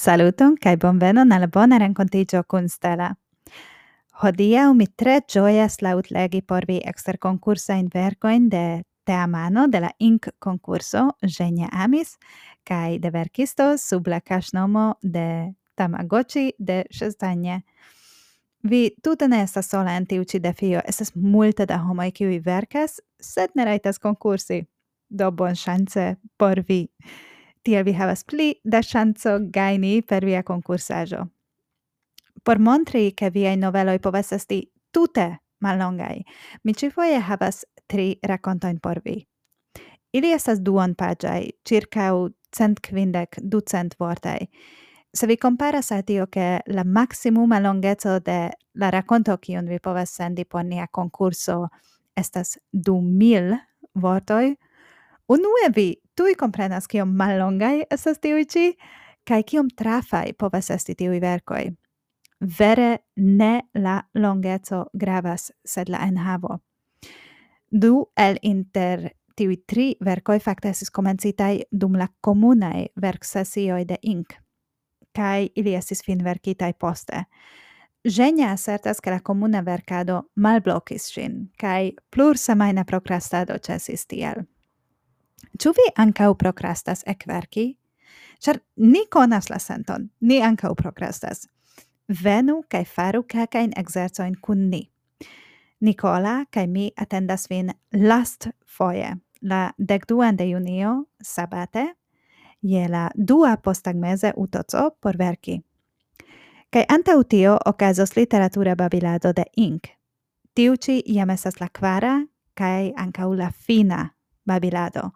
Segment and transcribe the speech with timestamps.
[0.00, 3.10] Saluton kai bonvenon al bona renkontiĝo kun Stella.
[4.22, 8.62] Hodiaŭ mi tre ĝojas laŭtlegi por vi eksterkonkursajn verkojn de
[9.04, 11.04] teamano de la Ink konkurso
[11.36, 12.16] Ĝenia Amis
[12.64, 17.60] kaj de verkisto sub la kaŝnomo de Tamagotchi de Ŝestagne.
[18.62, 23.02] Vi tute ne estas sola en tiu ĉi defio, estas multe da homoj kiuj verkas,
[23.20, 24.64] sed ne rajtas konkursi.
[25.10, 26.86] Do bonŝance por vi
[27.70, 31.22] tiel vi havas pli da ŝanco gajni per via konkursaĵo.
[32.42, 35.28] Por montri ke viaj noveloj povas esti tute
[35.62, 36.16] mallongaj,
[36.64, 39.20] mi ĉifoje havas tri rakontojn por vi.
[40.10, 42.14] Ili estas duon paĝaj, ĉirkaŭ
[42.56, 44.48] cent kvindek, ducent vortaj.
[45.14, 50.10] Se vi comparas a tio che la maximuma longeco de la racconto kiun vi povas
[50.10, 51.68] sendi por nia concurso
[52.16, 53.54] estas du mil
[53.94, 54.56] vortoi,
[55.28, 58.74] unue vi tui comprenas kiom mallongai estas tiui ci,
[59.24, 61.70] kai kiom trafai povas esti tiui vercoi.
[62.58, 66.58] Vere ne la longeco gravas, sed la enhavo.
[67.72, 74.36] Du el inter tiui tri vercoi facte esis comencitai dum la comunae verksesioi de Inc.
[75.16, 77.24] Kai ili esis fin verkitai poste.
[78.04, 84.44] Genia assertas che la comuna vercado malblocis sin, kai plur semaina procrastado cesis tiel.
[85.60, 87.74] Ĉu vi ankaŭ prokrastas ekverki?
[88.40, 91.46] Ĉar ni konas la senton, ni ankaŭ prokrastas.
[92.08, 94.86] Venu kaj faru kelkajn ekzercojn kun ni.
[95.80, 101.86] Nikola kaj mi atendas vin last foje, la dekduan de junio, sabate,
[102.62, 105.60] je la dua postagmeze utoco por verki.
[106.70, 109.88] Kaj antaŭ tio okazos literatura babilado de Ink.
[110.54, 112.20] Tiu ĉi jam estas la kvara
[112.54, 114.10] kaj ankaŭ la fina
[114.50, 115.12] babilado.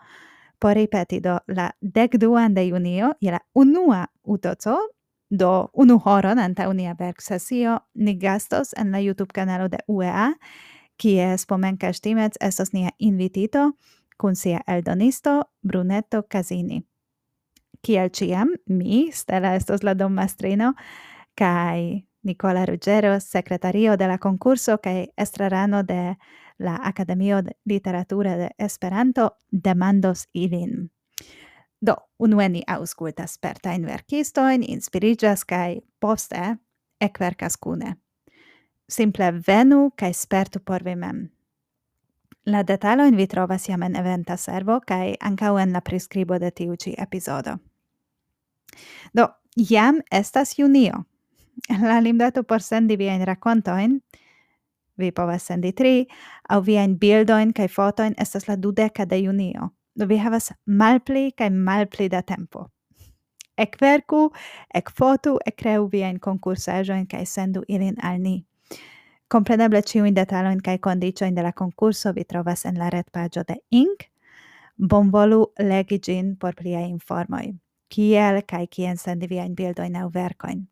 [0.58, 4.78] Por ripeti do la decduan de junio je la unua utoco
[5.30, 10.32] do unu horon antaŭ nia verksesio ni gastos en la YouTube canalo de UEA,
[10.96, 13.72] kie Spomenka Ŝtimec estos nia invitito
[14.18, 16.84] kun sia eldonisto Brunetto Casini.
[17.82, 20.74] Kiel ciam, mi, Stella estos la dommastrino,
[21.36, 26.16] kai Nicola Ruggero, secretario de la concurso kai estrarano de
[26.59, 30.91] la Akademio de Literatura de Esperanto demandos ilin.
[31.81, 36.56] Do, unue ni auscultas spertain verkistoin, inspirigas kai poste
[37.00, 37.97] ekverkas kune.
[38.88, 41.28] Simple venu kaj spertu por vi mem.
[42.47, 46.76] La detalojn vi trovas jam en eventa servo kai ankaŭ en la prescribo de tiu
[46.76, 47.56] ĉi epizodo.
[49.12, 51.04] Do, jam estas junio.
[51.81, 54.00] La limdato por sendi viajn rakontojn
[54.97, 56.06] Vi povas sendi tri,
[56.49, 59.71] au vi ein bildoin kai fotoin estas la dudeca de junio.
[59.97, 62.71] Do vi havas malpli kai malpli da tempo.
[63.59, 64.31] Ekverku,
[64.75, 68.44] ekfotu, ekreu ein konkursaĵojn kai sendu ilin al ni.
[69.28, 74.11] Kompreneble ĉiujn detaloin kai condicioin de la concurso vi trovas en la retpaĝo de Ink.
[74.78, 77.55] Bonvolu legi gin por plia informoi.
[77.88, 80.66] Kiel kai kien sendi vi ein bildoin au verkoin.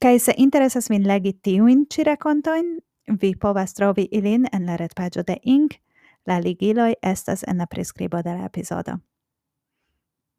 [0.00, 5.22] Kai se interesas min legi tiuin ci racontoin, Vi povas trovi ilin en la retpaĝo
[5.22, 5.74] de Inc.
[6.26, 8.98] la ligiloi estas en la prescribo de la episodo.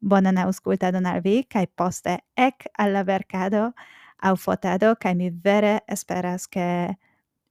[0.00, 3.72] Bonan auscultadon al vi kai poste ek al vercado
[4.22, 6.96] au fotado kai mi vere esperas ke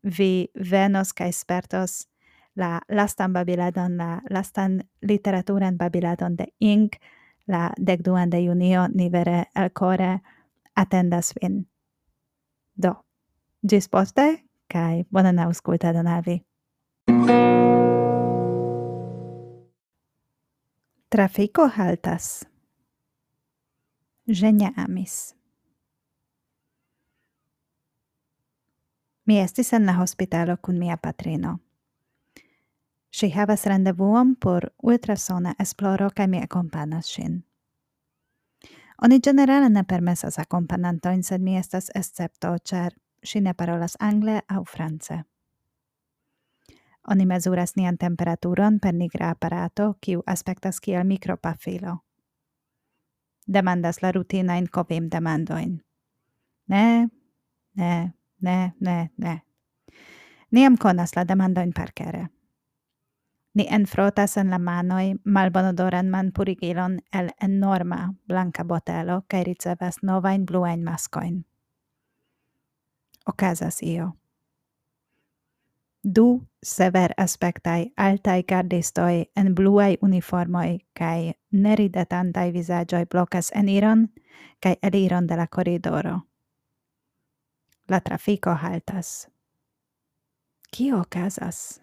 [0.04, 2.08] vi venos kai spertos
[2.56, 6.96] la lastan babiladon, la lastan literaturan babiladon de Inc.
[7.48, 10.22] la decduan de junio, ni vere el core
[10.76, 11.68] atendas vin.
[12.76, 13.06] Do,
[13.62, 14.44] gis poste
[14.74, 16.40] kai bonan auskultadon al vi.
[21.10, 22.46] Trafiko haltas.
[24.28, 25.36] Genia amis.
[29.26, 31.60] Mi estis en la hospitalo kun mia patrino.
[33.12, 37.44] Si havas rendevuon por ultrasona esploro kaj mi akompanas ŝin.
[39.04, 42.94] Oni generale ne permesas akompanantojn, sed mi estas escepto, ĉar
[43.24, 45.24] si ne parolas angle au france.
[47.08, 51.98] Oni mesuras nian temperaturon per nigra apparato, kiu aspectas kiel micropafilo.
[53.48, 55.82] Demandas la rutina in covim demandoin.
[56.68, 57.10] Ne,
[57.76, 59.42] ne, ne, ne, ne.
[60.52, 62.28] Niam conas la demandoin parkere.
[63.56, 70.46] Ni enfrotas en la manoi malbonodoran man purigilon el enorma blanca botelo, cae ricevas novain
[70.46, 71.44] bluain mascoin
[73.26, 74.14] ocasas io.
[76.04, 84.10] Du sever aspectai altai gardistoi en bluai uniformoi cae neridetantai visagioi blocas eniron
[84.62, 86.20] cae eliron de la corridoro.
[87.90, 89.30] La trafico haltas.
[90.76, 91.82] Cio ocasas?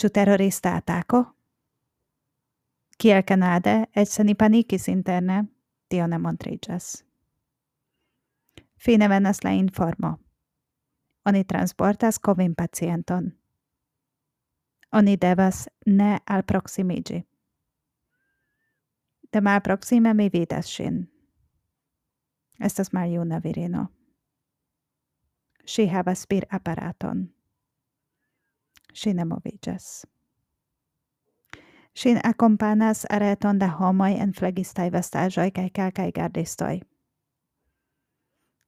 [0.00, 1.24] Ciu terrorista ataco?
[3.02, 5.44] Ciel Canade, et se ni panicis interne,
[5.88, 7.04] tio ne montrigas.
[8.76, 10.18] Fine venas la informo.
[11.24, 13.32] Oni transportas kovin pacienton.
[14.92, 17.22] Oni devas ne alproksimiĝi.
[19.32, 21.06] De malproksime mi vidas ŝin.
[22.60, 23.86] Estas maljuna virino.
[25.64, 27.28] Ŝi havas bir aparáton.
[28.92, 30.06] Ŝi ne moviĝas.
[31.94, 36.80] Ŝin akompanas areton da homoj en flegistaj vestaĵoj kaj kelkaj gardistoj.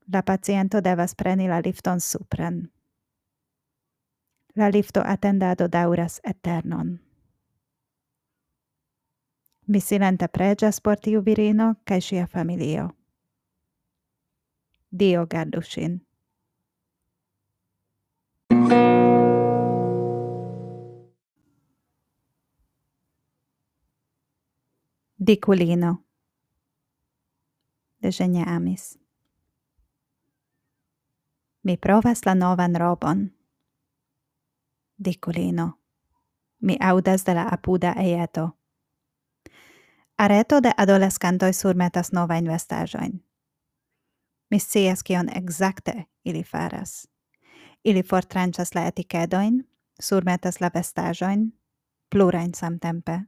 [0.07, 2.73] La paciento devas preni la lifton supren.
[4.55, 7.01] La lifto attendado dauras eternon.
[9.67, 12.97] Mi silente pregias por tiu virino cae sia familio.
[14.91, 16.07] Dio gardu sin.
[25.17, 26.05] Diculino
[28.01, 29.02] de Genia Amis
[31.65, 33.31] Mi provas la novan robon.
[35.05, 35.79] Diculino.
[36.61, 38.51] Mi audas de la apuda eieto.
[40.19, 43.25] Areto de adolescantoi surmetas nova investajoin.
[44.51, 47.09] Mi scias kion exacte ili faras.
[47.85, 49.63] Ili fortranĉas la etikedojn,
[50.01, 51.53] surmetas la vestajoin,
[52.11, 53.21] plurain samtempe,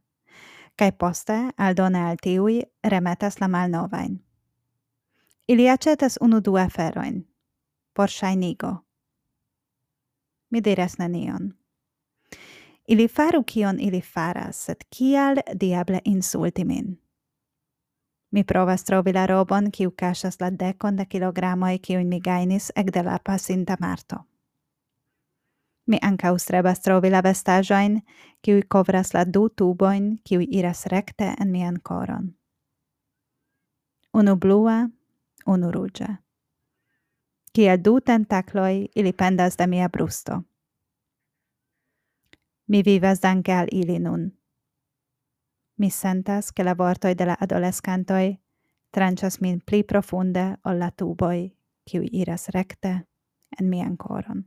[0.77, 4.25] cae poste aldone al tiui remetas la malnovain.
[5.49, 7.34] Ili acetas unu du aferoin,
[7.95, 8.57] Parshaj Mi
[10.51, 11.53] Mideres nenean.
[12.89, 16.97] Ili farukion ili faras, sed kial diable insulti min?
[18.31, 23.03] Mi provas trovi la robon, kiu kaŝas la dekon da kilogramoj, kiujn mi gajnis ekde
[23.03, 24.17] la pasinta marto.
[25.87, 28.01] Mi ankaŭ strebas trovi la vestaĵojn,
[28.41, 32.35] kiuj kovras la du tubojn, kiuj iras rekte en mian koron.
[34.13, 34.89] Unu blua,
[35.47, 36.24] unu ruĝa.
[37.57, 40.43] Cia du tentacloi ili pendas de mia brusto.
[42.67, 44.33] Mi vivas danke al ili nun.
[45.79, 48.41] Mi sentas che la vortoi de la adolescantoi
[48.91, 53.07] trancias min pli profunde ol la tuboi, kiui iras recte
[53.61, 54.45] en mian coron.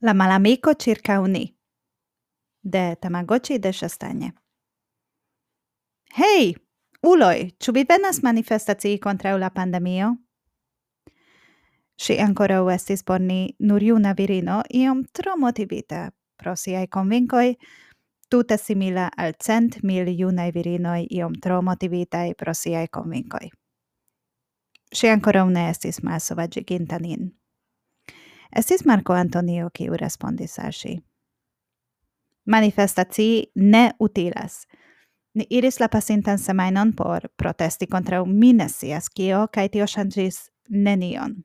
[0.00, 1.56] La malamico circa uni
[2.60, 4.43] de Tamagotchi de Chastagne.
[6.14, 6.54] Hei,
[7.02, 10.12] uloi, ĉu vi venas manifestacii kontraŭ la pandemio?
[11.98, 17.56] Si ancora estis por ni nur juna virino iom tro motivita pro siai convincoi,
[18.30, 23.50] tute simila al cent mil junai virinoi iom tro motivitai pro siai convincoi.
[24.92, 27.32] Si ancora ne estis malsovagiginta nin.
[28.56, 30.94] Estis Marco Antonio kiu respondis al si.
[32.46, 34.66] Manifestaci ne utilas.
[35.34, 40.38] ni iris la pasintan semainon por protesti contra un minesias kio kaj tio ŝanĝis
[40.68, 41.42] nenion.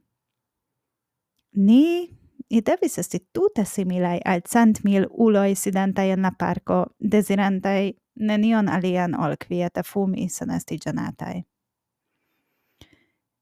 [1.51, 2.19] Ni
[2.49, 8.69] ni devis esti tute similai al cent mil uloi sidentaj en la parco, desirantai nenion
[8.69, 11.43] alian ol kviete fumi sen esti genatai.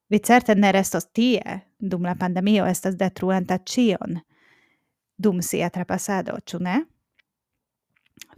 [0.09, 4.21] Vi certe ne restos tie, dum la pandemio estas detruanta cion,
[5.17, 6.85] dum sia trapasado, ciu ne?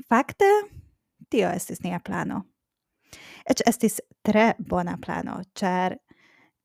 [0.10, 0.50] Fakte,
[1.30, 2.44] tio estis nia plano.
[3.50, 5.98] Ec estis tre bona plano, char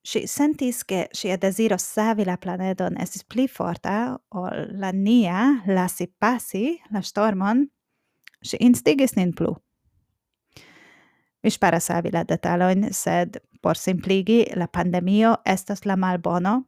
[0.04, 6.06] si sentis che si desiro savi la planedon estis pli forta ol la nia lasi
[6.06, 7.64] passi la stormon,
[8.42, 9.54] si instigis nin plu.
[11.42, 16.64] Mi spara savi la detaloin, sed por simpligi la pandemio estas la malbono,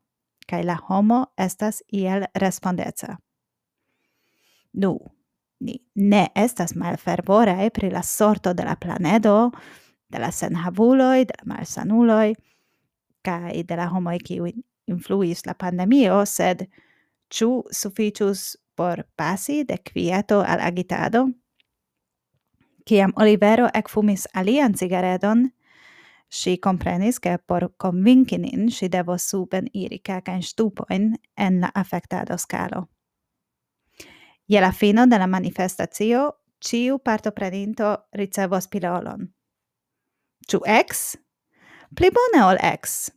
[0.48, 3.18] kai la homo estas iel respondeca.
[4.72, 4.98] Nu,
[5.60, 9.50] ne estas malfervoraj pri la sorto de la planedo,
[10.08, 12.34] de la senhavuloj, de la malsanuloj
[13.26, 14.52] kaj de la homoj kiuj
[14.86, 16.66] influis la pandemio, sed
[17.32, 18.44] ĉu sufiĉus
[18.76, 21.26] por pasi de kvieto al agitado?
[22.86, 25.48] Kiam Olivero ekfumis alian cigaredon,
[26.30, 32.38] ŝi komprenis, ke por konvinki nin ŝi devos suben iri kelkajn ŝtupojn en la afektado
[32.38, 32.86] skalo.
[34.48, 39.26] Je la fino de la manifestacio, ciu partopreninto ricevos pilolon.
[40.46, 41.16] Ciu ex?
[41.94, 43.10] Pli bone ol ex.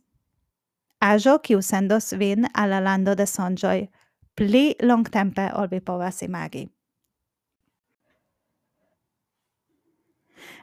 [1.00, 3.88] Ajo kiu sendos vin alla lando de sonjoi,
[4.34, 6.66] pli long tempe ol vi povas imagi.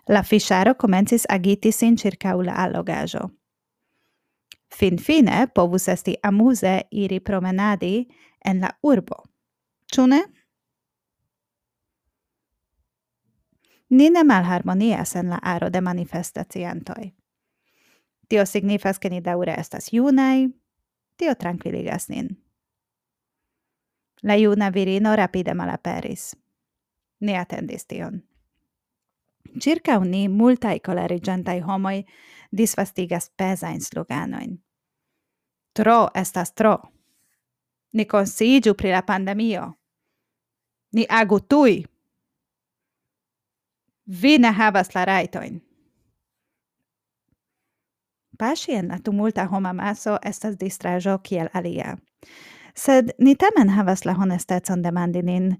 [0.07, 3.25] La fiŝaro komencis agiti sin ĉirkaŭ la allogaĵo.
[4.77, 8.07] Finfine povus esti amuse iri promenadi
[8.45, 9.23] en la urbo.
[9.93, 10.21] Ĉu ne?
[13.89, 17.11] Ni ne malharmonias en la aro de manifestaciantoj.
[18.29, 20.49] Tio signifas che ni daure estas junai,
[21.17, 22.27] tio tranquilligas nin.
[24.23, 26.35] La juna virino rapide malaperis.
[27.19, 28.23] Ni attendis tion.
[29.63, 32.05] Circa ni multai colerigentai homoi
[32.57, 34.63] disvastigas pesain sluganoin.
[35.73, 36.77] Tro estas tro.
[37.93, 39.73] Ni consigiu pri la pandemio.
[40.93, 41.85] Ni agu tui.
[44.07, 45.61] Vi ne havas la raitoin.
[48.37, 51.97] Pasi en la tumulta homa maso estas distrajo kiel alia.
[52.75, 55.57] Sed ni tamen havas la honestecon demandi nin,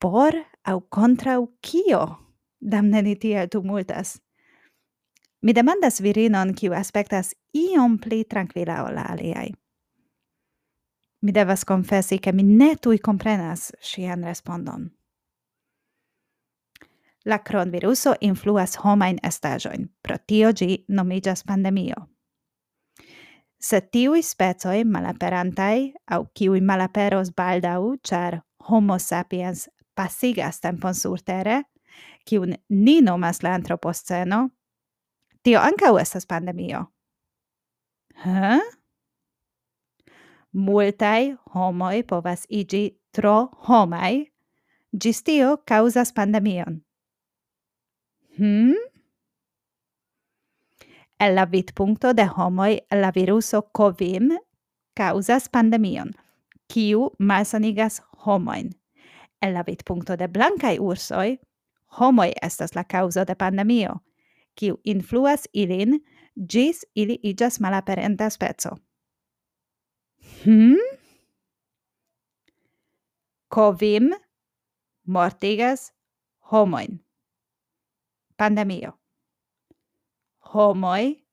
[0.00, 0.32] por
[0.64, 2.16] au contrau kio
[2.60, 4.20] damne ni tiel tumultas?
[5.42, 9.44] Mi demandas virinon, kiu aspektas iom pli tranquila ola la.
[11.22, 14.95] Mi devas confesi, ke mi ne tuj comprenas sian respondon.
[17.26, 21.96] La cronviruso influas homain estajoin, pro tio gi nomigas pandemio.
[23.60, 31.62] Se tiui specoi malaperantai, au kiui malaperos baldau, char homo sapiens pasigas tempon sur terre,
[32.28, 34.48] kiun ni nomas la antropoceno,
[35.42, 36.86] tio ancau estas pandemio.
[38.24, 38.62] Huh?
[40.56, 44.26] multai homoi povas igi tro homai,
[45.00, 46.85] gis tio causas pandemion.
[48.38, 48.74] Hmm?
[51.18, 54.36] El la vidpunkto de homoi la viruso COVID
[54.94, 56.12] causas pandemion,
[56.68, 58.70] kiu malsanigas homoin.
[59.40, 61.38] El la vidpunkto de blancai ursoi,
[62.00, 64.02] homoi estas la causa de pandemio,
[64.54, 66.00] kiu influas ilin
[66.48, 68.76] gis ili igas malaperenta spezo.
[70.44, 70.76] Hmm?
[73.48, 74.12] Covim
[75.06, 75.92] mortigas
[76.50, 77.05] homoin
[78.36, 78.92] pandemio.
[80.54, 81.26] Homoi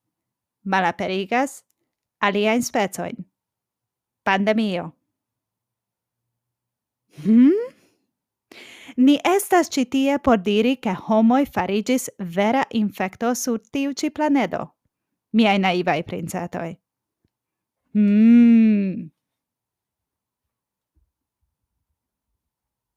[0.64, 1.64] malaperigas
[2.20, 3.16] aliaen spezoin.
[4.24, 4.90] Pandemio.
[7.24, 7.74] Hmm?
[8.96, 14.66] Ni estas citie por diri ke homoi farigis vera infecto sur tiu ĉi planedo.
[15.32, 16.76] Miai naivai princetoi.
[17.94, 19.13] Hmm.